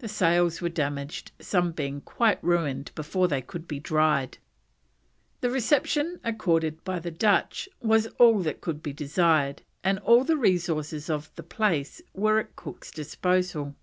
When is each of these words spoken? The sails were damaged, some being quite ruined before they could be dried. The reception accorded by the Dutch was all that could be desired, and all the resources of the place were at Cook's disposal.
The 0.00 0.08
sails 0.08 0.60
were 0.60 0.68
damaged, 0.68 1.30
some 1.38 1.70
being 1.70 2.00
quite 2.00 2.42
ruined 2.42 2.90
before 2.96 3.28
they 3.28 3.40
could 3.40 3.68
be 3.68 3.78
dried. 3.78 4.38
The 5.42 5.48
reception 5.50 6.18
accorded 6.24 6.82
by 6.82 6.98
the 6.98 7.12
Dutch 7.12 7.68
was 7.80 8.08
all 8.18 8.40
that 8.40 8.60
could 8.62 8.82
be 8.82 8.92
desired, 8.92 9.62
and 9.84 10.00
all 10.00 10.24
the 10.24 10.36
resources 10.36 11.08
of 11.08 11.32
the 11.36 11.44
place 11.44 12.02
were 12.12 12.40
at 12.40 12.56
Cook's 12.56 12.90
disposal. 12.90 13.76